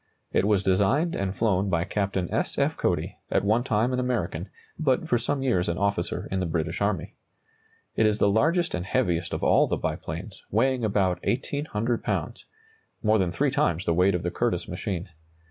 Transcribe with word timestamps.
It 0.33 0.45
was 0.45 0.63
designed 0.63 1.13
and 1.15 1.35
flown 1.35 1.69
by 1.69 1.83
Captain 1.83 2.27
S. 2.33 2.57
F. 2.57 2.75
Cody, 2.75 3.19
at 3.29 3.43
one 3.43 3.63
time 3.63 3.93
an 3.93 3.99
American, 3.99 4.49
but 4.79 5.07
for 5.07 5.19
some 5.19 5.43
years 5.43 5.69
an 5.69 5.77
officer 5.77 6.27
in 6.31 6.39
the 6.39 6.47
British 6.47 6.81
army. 6.81 7.13
It 7.95 8.07
is 8.07 8.17
the 8.17 8.27
largest 8.27 8.73
and 8.73 8.83
heaviest 8.83 9.31
of 9.31 9.43
all 9.43 9.67
the 9.67 9.77
biplanes, 9.77 10.41
weighing 10.49 10.83
about 10.83 11.23
1,800 11.23 12.01
lbs., 12.03 12.45
more 13.03 13.19
than 13.19 13.29
three 13.31 13.51
times 13.51 13.85
the 13.85 13.93
weight 13.93 14.15
of 14.15 14.23
the 14.23 14.31
Curtiss 14.31 14.67
machine. 14.67 15.09